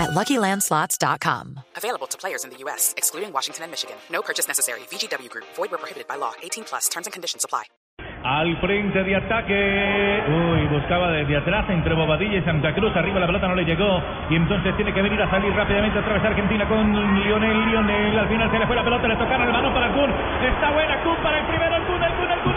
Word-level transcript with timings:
at 0.00 0.10
LuckyLandSlots.com. 0.16 1.60
Available 1.76 2.08
to 2.08 2.16
players 2.16 2.44
in 2.44 2.50
the 2.50 2.58
U.S., 2.64 2.94
excluding 2.96 3.32
Washington 3.32 3.64
and 3.64 3.70
Michigan. 3.70 3.96
No 4.10 4.22
purchase 4.22 4.48
necessary. 4.48 4.80
VGW 4.90 5.28
Group. 5.28 5.44
Void 5.56 5.70
where 5.70 5.78
prohibited 5.78 6.08
by 6.08 6.16
law. 6.16 6.32
18 6.42 6.64
plus. 6.64 6.88
Terms 6.88 7.06
and 7.06 7.12
conditions 7.12 7.44
apply. 7.44 7.64
Al 8.22 8.60
frente 8.60 9.02
de 9.02 9.16
ataque. 9.16 10.24
Uy, 10.28 10.68
buscaba 10.68 11.10
desde 11.10 11.38
atrás 11.38 11.64
entre 11.70 11.94
Bobadilla 11.94 12.36
y 12.38 12.44
Santa 12.44 12.74
Cruz. 12.74 12.94
Arriba 12.94 13.18
la 13.18 13.26
pelota 13.26 13.48
no 13.48 13.54
le 13.54 13.64
llegó. 13.64 14.02
Y 14.28 14.36
entonces 14.36 14.76
tiene 14.76 14.92
que 14.92 15.00
venir 15.00 15.20
a 15.22 15.30
salir 15.30 15.52
rápidamente 15.54 15.98
a 15.98 16.04
través 16.04 16.22
de 16.22 16.28
Argentina 16.28 16.68
con 16.68 16.92
Lionel. 16.92 17.70
Lionel. 17.70 18.18
Al 18.18 18.28
final 18.28 18.50
se 18.50 18.58
le 18.58 18.66
fue 18.66 18.76
la 18.76 18.84
pelota. 18.84 19.08
Le 19.08 19.16
tocaron 19.16 19.46
el 19.46 19.52
balón 19.52 19.72
para 19.72 19.92
Kun. 19.94 20.10
Está 20.44 20.70
buena 20.70 21.02
Kun 21.02 21.16
para 21.22 21.38
el 21.40 21.46
primero. 21.46 21.76
El 21.76 21.82
Kun, 21.84 22.02
el 22.02 22.12
Kun, 22.12 22.30
el 22.30 22.40
Kun, 22.40 22.49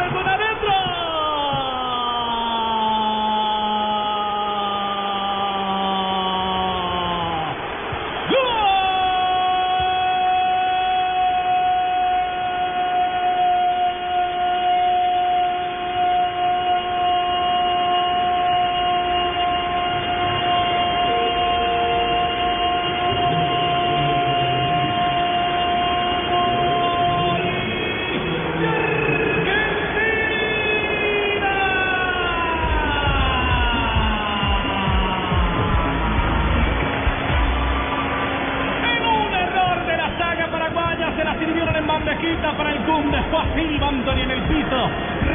para 42.58 42.72
el 42.72 42.80
Kun, 42.80 43.12
después 43.12 43.44
Silva 43.56 43.88
Anthony 43.88 44.22
en 44.22 44.32
el 44.32 44.42
piso, 44.44 44.90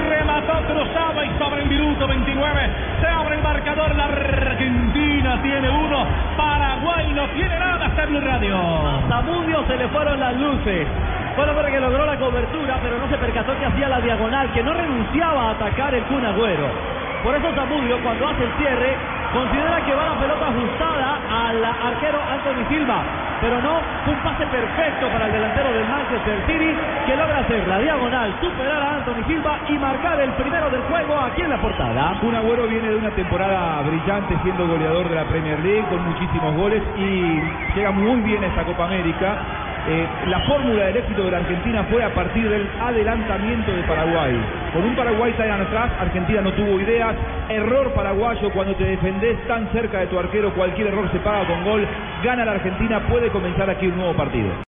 remató 0.08 0.53
cruzado 0.67 1.25
y 1.25 1.39
sobre 1.39 1.62
el 1.62 1.69
minuto 1.69 2.06
29 2.06 2.70
se 3.00 3.06
abre 3.06 3.36
el 3.36 3.42
marcador, 3.42 3.94
la 3.94 4.05
Argentina 4.05 5.41
tiene 5.42 5.70
uno, 5.70 6.06
Paraguay 6.36 7.12
no 7.14 7.27
tiene 7.31 7.59
nada, 7.59 7.86
está 7.86 8.05
en 8.05 8.22
radio. 8.22 8.56
A 8.56 9.03
Zamudio 9.09 9.64
se 9.66 9.77
le 9.77 9.89
fueron 9.89 10.20
las 10.20 10.36
luces. 10.36 10.86
Fue 11.34 11.44
el 11.44 11.50
hombre 11.50 11.72
que 11.72 11.81
logró 11.81 12.05
la 12.05 12.19
cobertura, 12.19 12.78
pero 12.83 12.98
no 12.98 13.09
se 13.09 13.16
percató 13.16 13.56
que 13.59 13.66
hacía 13.66 13.89
la 13.89 14.00
diagonal, 14.00 14.53
que 14.53 14.62
no 14.62 14.75
renunciaba 14.75 15.48
a 15.48 15.50
atacar 15.53 15.94
el 15.94 16.03
Kun 16.05 16.25
Agüero. 16.25 16.69
Por 17.22 17.34
eso 17.34 17.53
Zamudio, 17.55 18.03
cuando 18.03 18.28
hace 18.28 18.44
el 18.44 18.53
cierre, 18.59 18.97
considera 19.33 19.84
que 19.84 19.95
va 19.95 20.07
la 20.07 20.21
pelota 20.21 20.47
ajustada 20.48 21.19
al 21.48 21.65
arquero 21.65 22.19
Anthony 22.19 22.65
Silva 22.69 23.29
pero 23.41 23.61
no 23.62 23.79
un 23.79 24.19
pase 24.25 24.47
perfecto 24.47 25.07
para 25.12 25.27
el 25.27 25.33
delantero 25.33 25.73
del 25.73 25.87
Manchester 25.87 26.39
City 26.47 26.71
que 27.07 27.17
logra 27.17 27.39
hacer 27.39 27.69
la 27.69 27.79
diagonal, 27.79 28.34
superar 28.41 28.83
a 28.83 28.95
Anthony 28.97 29.23
Silva 29.27 29.59
y 29.69 29.73
marcar 29.79 30.21
el 30.21 30.31
primero 30.33 30.71
del 30.71 30.83
juego 30.83 31.19
aquí 31.21 31.43
en 31.43 31.51
la 31.51 31.59
portada. 31.59 32.19
Un 32.23 32.34
Agüero 32.34 32.67
viene 32.67 32.89
de 32.89 32.97
una 32.97 33.11
temporada 33.11 33.83
brillante 33.83 34.34
siendo 34.43 34.67
goleador 34.67 35.09
de 35.09 35.15
la 35.15 35.25
Premier 35.25 35.59
League 35.61 35.87
con 35.89 36.03
muchísimos 36.03 36.55
goles 36.56 36.83
y 36.97 37.77
llega 37.77 37.91
muy 37.93 38.21
bien 38.22 38.43
a 38.43 38.47
esta 38.47 38.65
Copa 38.65 38.87
América. 38.87 39.68
Eh, 39.91 40.06
la 40.26 40.41
fórmula 40.41 40.84
del 40.84 40.99
éxito 40.99 41.25
de 41.25 41.31
la 41.31 41.38
Argentina 41.38 41.82
fue 41.91 42.04
a 42.04 42.12
partir 42.12 42.47
del 42.47 42.69
adelantamiento 42.78 43.72
de 43.72 43.82
Paraguay. 43.84 44.37
Con 44.75 44.84
un 44.84 44.94
Paraguay 44.94 45.32
tan 45.32 45.50
atrás, 45.62 45.91
Argentina 45.99 46.43
no 46.43 46.53
tuvo 46.53 46.78
ideas. 46.78 47.16
Error 47.49 47.91
paraguayo 47.94 48.50
cuando 48.50 48.75
te 48.75 48.84
defendés 48.84 49.38
tan 49.47 49.66
cerca 49.72 50.00
de 50.00 50.09
tu 50.09 50.19
arquero, 50.19 50.53
cualquier 50.53 50.88
error 50.88 51.10
se 51.10 51.19
paga 51.21 51.47
con 51.47 51.65
gol. 51.65 51.87
Gana 52.22 52.44
la 52.44 52.53
Argentina, 52.53 53.00
puede 53.09 53.31
comenzar 53.31 53.71
aquí 53.71 53.87
un 53.87 53.97
nuevo 53.97 54.12
partido. 54.12 54.50